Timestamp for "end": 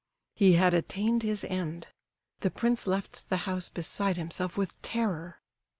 1.47-1.89